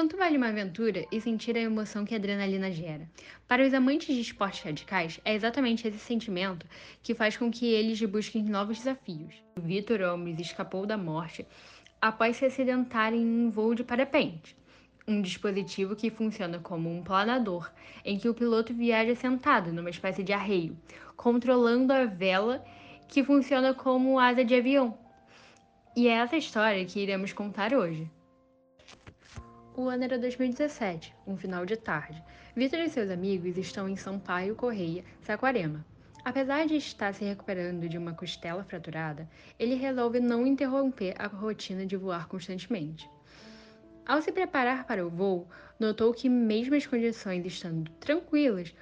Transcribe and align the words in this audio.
Quanto 0.00 0.16
vale 0.16 0.38
uma 0.38 0.48
aventura 0.48 1.04
e 1.12 1.20
sentir 1.20 1.54
a 1.58 1.60
emoção 1.60 2.06
que 2.06 2.14
a 2.14 2.16
adrenalina 2.16 2.72
gera? 2.72 3.06
Para 3.46 3.66
os 3.66 3.74
amantes 3.74 4.14
de 4.14 4.22
esportes 4.22 4.62
radicais, 4.62 5.20
é 5.26 5.34
exatamente 5.34 5.86
esse 5.86 5.98
sentimento 5.98 6.66
que 7.02 7.14
faz 7.14 7.36
com 7.36 7.50
que 7.50 7.66
eles 7.66 8.00
busquem 8.04 8.42
novos 8.42 8.78
desafios. 8.78 9.34
Vitor 9.58 10.00
Holmes 10.00 10.40
escapou 10.40 10.86
da 10.86 10.96
morte 10.96 11.46
após 12.00 12.38
se 12.38 12.46
acidentar 12.46 13.12
em 13.12 13.26
um 13.26 13.50
voo 13.50 13.74
de 13.74 13.84
parapente, 13.84 14.56
um 15.06 15.20
dispositivo 15.20 15.94
que 15.94 16.08
funciona 16.08 16.58
como 16.58 16.90
um 16.90 17.02
planador, 17.02 17.70
em 18.02 18.18
que 18.18 18.26
o 18.30 18.32
piloto 18.32 18.72
viaja 18.72 19.14
sentado 19.14 19.70
numa 19.70 19.90
espécie 19.90 20.22
de 20.22 20.32
arreio, 20.32 20.78
controlando 21.14 21.92
a 21.92 22.06
vela 22.06 22.64
que 23.06 23.22
funciona 23.22 23.74
como 23.74 24.18
asa 24.18 24.42
de 24.46 24.54
avião. 24.54 24.96
E 25.94 26.08
é 26.08 26.12
essa 26.12 26.38
história 26.38 26.86
que 26.86 27.00
iremos 27.00 27.34
contar 27.34 27.74
hoje. 27.74 28.10
O 29.80 29.88
ano 29.88 30.04
era 30.04 30.18
2017, 30.18 31.14
um 31.26 31.38
final 31.38 31.64
de 31.64 31.74
tarde. 31.74 32.22
Vitor 32.54 32.80
e 32.80 32.90
seus 32.90 33.08
amigos 33.08 33.56
estão 33.56 33.88
em 33.88 33.96
Sampaio 33.96 34.54
Correia, 34.54 35.02
Saquarema. 35.22 35.86
Apesar 36.22 36.66
de 36.66 36.76
estar 36.76 37.14
se 37.14 37.24
recuperando 37.24 37.88
de 37.88 37.96
uma 37.96 38.12
costela 38.12 38.62
fraturada, 38.62 39.26
ele 39.58 39.76
resolve 39.76 40.20
não 40.20 40.46
interromper 40.46 41.14
a 41.18 41.26
rotina 41.28 41.86
de 41.86 41.96
voar 41.96 42.28
constantemente. 42.28 43.10
Ao 44.06 44.20
se 44.20 44.30
preparar 44.30 44.84
para 44.84 45.06
o 45.06 45.08
voo, 45.08 45.48
notou 45.78 46.12
que, 46.12 46.28
mesmo 46.28 46.74
as 46.74 46.86
condições 46.86 47.46
estando 47.46 47.90
tranquilas, 47.92 48.74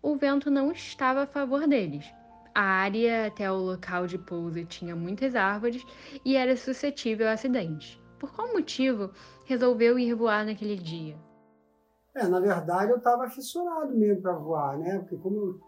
o 0.00 0.14
vento 0.14 0.52
não 0.52 0.70
estava 0.70 1.24
a 1.24 1.26
favor 1.26 1.66
deles. 1.66 2.06
A 2.54 2.62
área 2.62 3.26
até 3.26 3.50
o 3.50 3.56
local 3.56 4.06
de 4.06 4.18
pouso 4.18 4.64
tinha 4.64 4.94
muitas 4.94 5.34
árvores 5.34 5.84
e 6.24 6.36
era 6.36 6.56
suscetível 6.56 7.26
a 7.26 7.32
acidentes. 7.32 7.98
Por 8.24 8.32
qual 8.32 8.54
motivo 8.54 9.10
resolveu 9.44 9.98
ir 9.98 10.14
voar 10.14 10.46
naquele 10.46 10.76
dia? 10.76 11.14
É, 12.14 12.26
na 12.26 12.40
verdade 12.40 12.90
eu 12.90 12.96
estava 12.96 13.28
fissurado 13.28 13.94
mesmo 13.94 14.22
para 14.22 14.32
voar, 14.32 14.78
né? 14.78 15.00
Porque 15.00 15.18
como 15.18 15.36
eu 15.36 15.60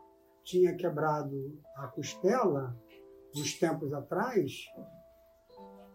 tinha 0.42 0.74
quebrado 0.74 1.60
a 1.76 1.86
costela 1.88 2.74
uns 3.36 3.58
tempos 3.58 3.92
atrás, 3.92 4.52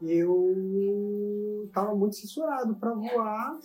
eu 0.03 1.64
estava 1.66 1.95
muito 1.95 2.22
fissurado 2.22 2.75
para 2.75 2.94
voar 2.94 3.59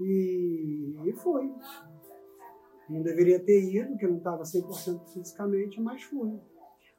e, 0.00 0.96
e 1.04 1.12
fui. 1.12 1.54
Não 2.90 3.00
deveria 3.00 3.38
ter 3.38 3.62
ido, 3.62 3.90
porque 3.90 4.06
eu 4.06 4.10
não 4.10 4.18
estava 4.18 4.42
100% 4.42 5.06
fisicamente, 5.12 5.80
mas 5.80 6.02
fui. 6.02 6.36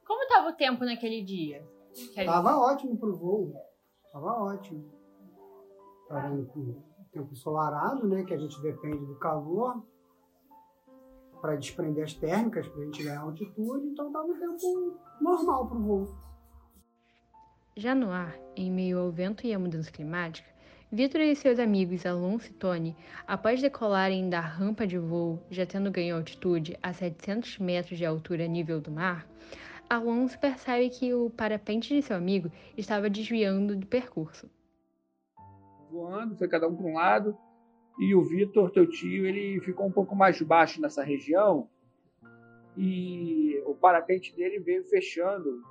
Como 0.07 0.23
estava 0.23 0.47
o 0.47 0.53
tempo 0.53 0.85
naquele 0.85 1.25
dia? 1.25 1.61
Estava 1.93 2.55
ótimo 2.55 2.95
para 2.97 3.09
o 3.09 3.17
voo. 3.17 3.68
Estava 4.09 4.43
ótimo. 4.43 4.91
Estava 6.01 6.33
um 6.33 6.45
tempo 7.11 7.31
ensolarado, 7.31 8.07
né? 8.07 8.23
Que 8.23 8.33
a 8.33 8.39
gente 8.39 8.59
depende 8.59 9.05
do 9.05 9.15
calor 9.19 9.83
para 11.39 11.55
desprender 11.55 12.03
as 12.03 12.13
térmicas, 12.15 12.67
para 12.67 12.81
a 12.81 12.85
gente 12.85 13.03
ganhar 13.03 13.21
altitude. 13.21 13.85
Então 13.85 14.07
estava 14.07 14.25
um 14.25 14.39
tempo 14.39 14.97
normal 15.21 15.67
para 15.67 15.77
o 15.77 15.81
voo. 15.81 16.15
Já 17.77 17.93
no 17.93 18.09
ar, 18.09 18.35
em 18.55 18.71
meio 18.71 18.97
ao 18.97 19.11
vento 19.11 19.45
e 19.45 19.53
à 19.53 19.59
mudança 19.59 19.91
climática, 19.91 20.49
Vitor 20.91 21.21
e 21.21 21.35
seus 21.35 21.59
amigos 21.59 22.03
Alonso 22.03 22.47
e 22.47 22.53
Tony, 22.53 22.97
após 23.27 23.61
decolarem 23.61 24.27
da 24.27 24.39
rampa 24.39 24.87
de 24.87 24.97
voo, 24.97 25.39
já 25.51 25.63
tendo 25.63 25.91
ganho 25.91 26.15
altitude 26.15 26.75
a 26.81 26.91
700 26.91 27.59
metros 27.59 27.95
de 27.95 28.07
altura 28.07 28.47
nível 28.47 28.81
do 28.81 28.89
mar, 28.89 29.27
Alonso 29.89 30.39
percebe 30.39 30.89
que 30.89 31.13
o 31.13 31.29
parapente 31.29 31.95
de 31.95 32.01
seu 32.01 32.15
amigo 32.15 32.51
estava 32.77 33.09
desviando 33.09 33.75
do 33.75 33.87
percurso. 33.87 34.49
Voando, 35.89 36.37
foi 36.37 36.47
cada 36.47 36.67
um 36.67 36.75
para 36.75 36.85
um 36.85 36.93
lado, 36.93 37.37
e 37.99 38.13
o 38.13 38.23
Vitor, 38.23 38.71
teu 38.71 38.87
tio, 38.87 39.25
ele 39.25 39.59
ficou 39.61 39.87
um 39.87 39.91
pouco 39.91 40.15
mais 40.15 40.39
baixo 40.41 40.79
nessa 40.79 41.03
região, 41.03 41.67
e 42.77 43.61
o 43.65 43.73
parapente 43.73 44.35
dele 44.35 44.59
veio 44.59 44.83
fechando, 44.85 45.63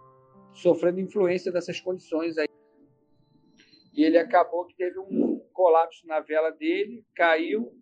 sofrendo 0.53 1.01
influência 1.01 1.53
dessas 1.53 1.81
condições 1.81 2.37
aí 2.37 2.49
e 3.99 4.05
ele 4.05 4.17
acabou 4.17 4.65
que 4.65 4.77
teve 4.77 4.97
um 4.97 5.41
colapso 5.53 6.07
na 6.07 6.21
vela 6.21 6.53
dele, 6.53 7.05
caiu 7.17 7.73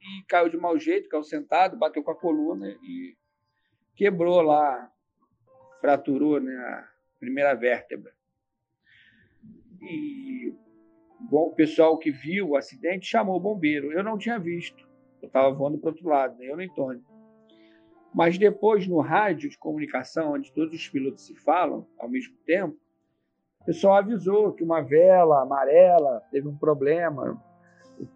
e 0.00 0.24
caiu 0.26 0.48
de 0.48 0.56
mau 0.56 0.78
jeito, 0.78 1.10
caiu 1.10 1.22
sentado, 1.22 1.76
bateu 1.76 2.02
com 2.02 2.10
a 2.10 2.18
coluna 2.18 2.70
e 2.82 3.14
quebrou 3.94 4.40
lá, 4.40 4.90
fraturou 5.82 6.40
né, 6.40 6.54
a 6.54 6.88
primeira 7.18 7.52
vértebra. 7.54 8.12
E 9.82 10.54
bom, 11.18 11.48
o 11.48 11.54
pessoal 11.54 11.98
que 11.98 12.12
viu 12.12 12.50
o 12.50 12.56
acidente 12.56 13.06
chamou 13.06 13.36
o 13.36 13.40
bombeiro. 13.40 13.92
Eu 13.92 14.04
não 14.04 14.16
tinha 14.16 14.38
visto, 14.38 14.88
eu 15.20 15.26
estava 15.26 15.50
voando 15.50 15.78
para 15.78 15.88
o 15.88 15.90
outro 15.90 16.08
lado, 16.08 16.38
nem 16.38 16.48
eu 16.48 16.56
nem 16.56 16.72
Tony. 16.72 17.02
Mas 18.14 18.38
depois, 18.38 18.86
no 18.86 19.00
rádio 19.00 19.50
de 19.50 19.58
comunicação, 19.58 20.34
onde 20.34 20.52
todos 20.52 20.72
os 20.72 20.88
pilotos 20.88 21.26
se 21.26 21.34
falam 21.34 21.86
ao 21.98 22.08
mesmo 22.08 22.36
tempo, 22.46 22.76
o 23.60 23.64
pessoal 23.64 23.96
avisou 23.96 24.52
que 24.52 24.62
uma 24.62 24.82
vela 24.82 25.42
amarela 25.42 26.22
teve 26.30 26.46
um 26.46 26.56
problema, 26.56 27.42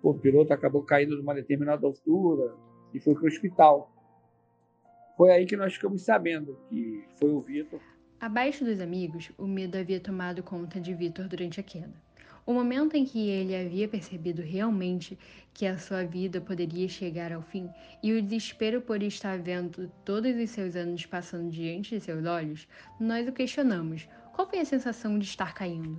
o 0.02 0.14
piloto 0.14 0.52
acabou 0.52 0.82
caindo 0.84 1.16
de 1.16 1.22
uma 1.22 1.34
determinada 1.34 1.86
altura 1.86 2.54
e 2.94 3.00
foi 3.00 3.14
para 3.14 3.24
o 3.24 3.26
hospital. 3.26 3.95
Foi 5.16 5.30
aí 5.30 5.46
que 5.46 5.56
nós 5.56 5.74
ficamos 5.74 6.02
sabendo 6.02 6.58
que 6.68 7.04
foi 7.18 7.30
o 7.30 7.40
Vitor. 7.40 7.80
Abaixo 8.20 8.64
dos 8.64 8.80
amigos, 8.80 9.30
o 9.38 9.46
medo 9.46 9.78
havia 9.78 10.00
tomado 10.00 10.42
conta 10.42 10.80
de 10.80 10.92
Vitor 10.94 11.26
durante 11.26 11.58
a 11.60 11.62
queda. 11.62 11.94
O 12.44 12.52
momento 12.52 12.94
em 12.94 13.04
que 13.04 13.28
ele 13.28 13.56
havia 13.56 13.88
percebido 13.88 14.40
realmente 14.40 15.18
que 15.52 15.66
a 15.66 15.76
sua 15.78 16.04
vida 16.04 16.40
poderia 16.40 16.88
chegar 16.88 17.32
ao 17.32 17.42
fim 17.42 17.68
e 18.02 18.12
o 18.12 18.22
desespero 18.22 18.80
por 18.80 19.02
estar 19.02 19.38
vendo 19.38 19.90
todos 20.04 20.36
os 20.36 20.50
seus 20.50 20.76
anos 20.76 21.04
passando 21.06 21.50
diante 21.50 21.96
de 21.96 22.00
seus 22.00 22.24
olhos, 22.24 22.68
nós 23.00 23.26
o 23.26 23.32
questionamos 23.32 24.06
qual 24.36 24.46
foi 24.46 24.60
a 24.60 24.66
sensação 24.66 25.18
de 25.18 25.24
estar 25.24 25.54
caindo? 25.54 25.98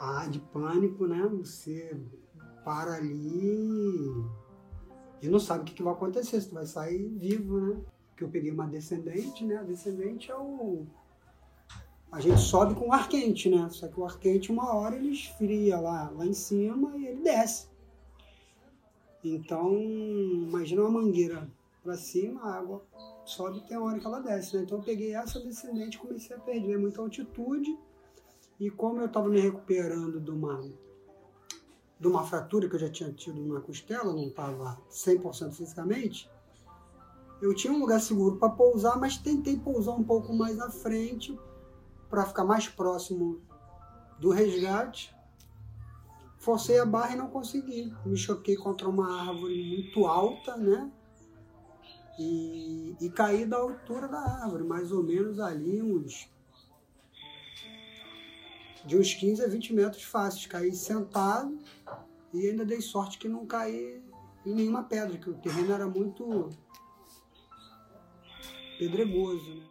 Ah, 0.00 0.26
de 0.28 0.40
pânico, 0.40 1.06
né? 1.06 1.22
Você 1.38 1.96
para 2.64 2.94
ali 2.96 4.24
e 5.26 5.30
não 5.30 5.40
sabe 5.40 5.62
o 5.62 5.74
que, 5.74 5.82
vai 5.82 5.92
acontecer, 5.92 6.40
se 6.40 6.48
tu 6.48 6.54
vai 6.54 6.66
sair 6.66 7.06
vivo, 7.08 7.60
né? 7.60 7.80
Porque 8.08 8.24
eu 8.24 8.28
peguei 8.28 8.50
uma 8.50 8.66
descendente, 8.66 9.44
né? 9.44 9.58
A 9.58 9.62
descendente 9.62 10.30
é 10.30 10.36
o. 10.36 10.86
A 12.10 12.20
gente 12.20 12.40
sobe 12.40 12.74
com 12.74 12.88
o 12.88 12.92
ar 12.92 13.08
quente, 13.08 13.48
né? 13.48 13.68
Só 13.70 13.88
que 13.88 13.98
o 13.98 14.04
ar 14.04 14.18
quente, 14.18 14.50
uma 14.50 14.74
hora 14.74 14.96
ele 14.96 15.10
esfria 15.10 15.78
lá, 15.78 16.10
lá 16.10 16.24
em 16.24 16.32
cima 16.32 16.96
e 16.96 17.06
ele 17.06 17.22
desce. 17.22 17.68
Então, 19.22 19.76
imagina 19.76 20.82
uma 20.82 21.02
mangueira 21.02 21.50
para 21.82 21.96
cima, 21.96 22.40
a 22.42 22.58
água 22.58 22.82
sobe 23.24 23.60
tem 23.66 23.76
uma 23.76 23.86
hora 23.86 23.98
que 23.98 24.06
ela 24.06 24.20
desce, 24.20 24.56
né? 24.56 24.62
Então 24.62 24.78
eu 24.78 24.84
peguei 24.84 25.14
essa 25.14 25.40
descendente 25.40 25.96
e 25.96 26.00
comecei 26.00 26.36
a 26.36 26.38
perder 26.38 26.78
muita 26.78 27.00
altitude. 27.00 27.76
E 28.58 28.70
como 28.70 29.00
eu 29.00 29.06
estava 29.06 29.28
me 29.28 29.40
recuperando 29.40 30.20
de 30.20 30.30
uma, 30.30 30.64
de 31.98 32.06
uma 32.06 32.24
fratura 32.24 32.68
que 32.68 32.74
eu 32.74 32.80
já 32.80 32.90
tinha 32.90 33.12
tido 33.12 33.40
na 33.52 33.60
costela, 33.60 34.12
não 34.12 34.28
estava 34.28 34.78
100% 34.90 35.52
fisicamente, 35.52 36.30
eu 37.40 37.54
tinha 37.54 37.72
um 37.72 37.78
lugar 37.78 38.00
seguro 38.00 38.36
para 38.36 38.50
pousar, 38.50 38.98
mas 38.98 39.18
tentei 39.18 39.56
pousar 39.58 39.92
um 39.92 40.04
pouco 40.04 40.32
mais 40.34 40.58
à 40.58 40.70
frente 40.70 41.38
para 42.08 42.24
ficar 42.24 42.44
mais 42.44 42.68
próximo 42.68 43.40
do 44.18 44.30
resgate. 44.30 45.14
Forcei 46.38 46.78
a 46.78 46.86
barra 46.86 47.12
e 47.12 47.16
não 47.16 47.28
consegui. 47.28 47.92
Me 48.06 48.16
choquei 48.16 48.56
contra 48.56 48.88
uma 48.88 49.28
árvore 49.28 49.62
muito 49.62 50.06
alta, 50.06 50.56
né? 50.56 50.90
e, 52.18 52.96
e 53.00 53.10
caí 53.10 53.44
da 53.44 53.58
altura 53.58 54.08
da 54.08 54.18
árvore, 54.18 54.64
mais 54.64 54.90
ou 54.90 55.02
menos 55.02 55.38
ali 55.38 55.82
uns 55.82 56.28
de 58.86 58.96
uns 58.96 59.12
15 59.14 59.44
a 59.44 59.48
20 59.48 59.74
metros 59.74 60.04
fáceis. 60.04 60.46
Caí 60.46 60.72
sentado 60.72 61.58
e 62.32 62.48
ainda 62.48 62.64
dei 62.64 62.80
sorte 62.80 63.18
que 63.18 63.28
não 63.28 63.46
caí 63.46 64.02
em 64.46 64.54
nenhuma 64.54 64.84
pedra, 64.84 65.18
que 65.18 65.28
o 65.28 65.38
terreno 65.40 65.74
era 65.74 65.86
muito 65.86 66.50
pedregoso. 68.78 69.56
Né? 69.56 69.66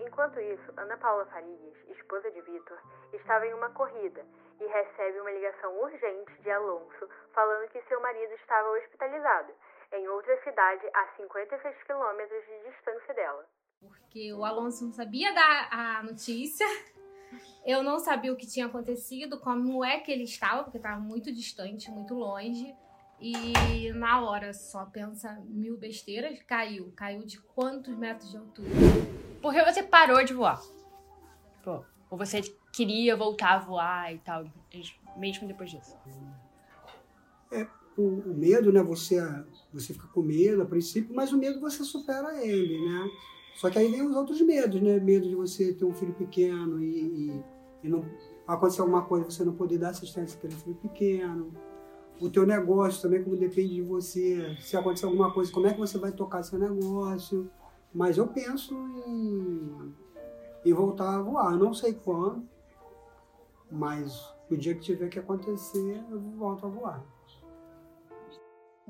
Enquanto 0.00 0.40
isso, 0.40 0.72
Ana 0.76 0.96
Paula 0.96 1.24
Farias, 1.26 1.76
esposa 1.88 2.30
de 2.32 2.40
Vitor, 2.42 2.78
estava 3.12 3.46
em 3.46 3.54
uma 3.54 3.70
corrida 3.70 4.26
e 4.60 4.66
recebe 4.66 5.20
uma 5.20 5.30
ligação 5.30 5.80
urgente 5.80 6.42
de 6.42 6.50
Alonso 6.50 7.08
falando 7.32 7.70
que 7.70 7.80
seu 7.82 8.00
marido 8.00 8.32
estava 8.34 8.68
hospitalizado 8.70 9.52
em 9.92 10.08
outra 10.08 10.36
cidade 10.42 10.86
a 10.92 11.16
56 11.16 11.82
quilômetros 11.84 12.44
de 12.44 12.70
distância 12.70 13.14
dela. 13.14 13.46
Porque 13.80 14.32
o 14.34 14.44
Alonso 14.44 14.84
não 14.84 14.92
sabia 14.92 15.32
dar 15.32 15.68
a 15.72 16.02
notícia, 16.02 16.66
eu 17.64 17.82
não 17.82 17.98
sabia 17.98 18.32
o 18.32 18.36
que 18.36 18.46
tinha 18.46 18.66
acontecido, 18.66 19.38
como 19.38 19.84
é 19.84 19.98
que 19.98 20.10
ele 20.10 20.24
estava, 20.24 20.64
porque 20.64 20.78
estava 20.78 21.00
muito 21.00 21.32
distante, 21.32 21.90
muito 21.90 22.14
longe. 22.14 22.74
E 23.20 23.92
na 23.92 24.22
hora 24.22 24.54
só 24.54 24.86
pensa 24.86 25.38
mil 25.46 25.76
besteiras, 25.76 26.42
caiu. 26.46 26.90
Caiu 26.96 27.22
de 27.24 27.38
quantos 27.38 27.94
metros 27.94 28.30
de 28.30 28.38
altura? 28.38 28.70
Porque 29.42 29.62
você 29.62 29.82
parou 29.82 30.24
de 30.24 30.32
voar. 30.32 30.60
Pô. 31.62 31.84
Ou 32.10 32.16
você 32.16 32.40
queria 32.72 33.14
voltar 33.14 33.56
a 33.56 33.58
voar 33.58 34.14
e 34.14 34.18
tal, 34.18 34.44
mesmo 35.16 35.46
depois 35.46 35.70
disso? 35.70 35.96
É, 37.52 37.66
o, 37.96 38.02
o 38.02 38.34
medo, 38.34 38.72
né? 38.72 38.82
Você, 38.82 39.20
você 39.72 39.92
fica 39.92 40.08
com 40.08 40.22
medo 40.22 40.62
a 40.62 40.66
princípio, 40.66 41.14
mas 41.14 41.30
o 41.30 41.38
medo 41.38 41.60
você 41.60 41.84
supera 41.84 42.42
ele, 42.44 42.80
né? 42.84 43.10
Só 43.54 43.70
que 43.70 43.78
aí 43.78 43.90
vem 43.90 44.02
os 44.02 44.16
outros 44.16 44.40
medos, 44.40 44.80
né? 44.80 44.98
Medo 44.98 45.28
de 45.28 45.34
você 45.34 45.72
ter 45.72 45.84
um 45.84 45.92
filho 45.92 46.14
pequeno 46.14 46.82
e, 46.82 47.30
e, 47.30 47.44
e 47.84 47.88
não 47.88 48.04
acontecer 48.46 48.80
alguma 48.80 49.02
coisa, 49.02 49.30
você 49.30 49.44
não 49.44 49.54
poder 49.54 49.78
dar 49.78 49.90
assistência 49.90 50.38
para 50.38 50.48
aquele 50.48 50.62
filho 50.62 50.76
pequeno. 50.76 51.52
O 52.20 52.28
teu 52.28 52.46
negócio 52.46 53.00
também, 53.00 53.22
como 53.22 53.36
depende 53.36 53.74
de 53.74 53.82
você, 53.82 54.56
se 54.60 54.76
acontecer 54.76 55.06
alguma 55.06 55.32
coisa, 55.32 55.50
como 55.52 55.66
é 55.66 55.72
que 55.72 55.78
você 55.78 55.98
vai 55.98 56.12
tocar 56.12 56.42
seu 56.42 56.58
negócio. 56.58 57.50
Mas 57.92 58.18
eu 58.18 58.26
penso 58.26 58.74
em, 59.06 59.94
em 60.64 60.72
voltar 60.72 61.16
a 61.16 61.22
voar. 61.22 61.56
Não 61.56 61.72
sei 61.72 61.94
quando, 61.94 62.46
mas 63.70 64.32
o 64.50 64.56
dia 64.56 64.74
que 64.74 64.80
tiver 64.80 65.08
que 65.08 65.18
acontecer, 65.18 66.02
eu 66.10 66.20
volto 66.20 66.66
a 66.66 66.68
voar. 66.68 67.19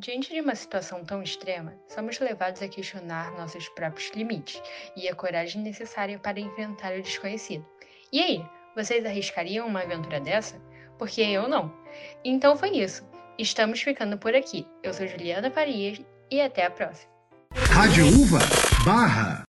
Diante 0.00 0.32
de 0.32 0.40
uma 0.40 0.54
situação 0.54 1.04
tão 1.04 1.22
extrema, 1.22 1.74
somos 1.86 2.18
levados 2.18 2.62
a 2.62 2.68
questionar 2.68 3.32
nossos 3.32 3.68
próprios 3.68 4.10
limites 4.14 4.62
e 4.96 5.06
a 5.06 5.14
coragem 5.14 5.60
necessária 5.60 6.18
para 6.18 6.40
enfrentar 6.40 6.94
o 6.94 7.02
desconhecido. 7.02 7.66
E 8.10 8.18
aí, 8.18 8.42
vocês 8.74 9.04
arriscariam 9.04 9.66
uma 9.66 9.82
aventura 9.82 10.18
dessa? 10.18 10.58
Porque 10.98 11.20
eu 11.20 11.46
não. 11.46 11.70
Então 12.24 12.56
foi 12.56 12.78
isso. 12.78 13.06
Estamos 13.38 13.82
ficando 13.82 14.16
por 14.16 14.34
aqui. 14.34 14.66
Eu 14.82 14.94
sou 14.94 15.06
Juliana 15.06 15.50
Farias 15.50 16.00
e 16.30 16.40
até 16.40 16.64
a 16.64 16.70
próxima. 16.70 17.12
Rádio 17.70 18.06
Uva 18.06 18.38
Barra 18.86 19.49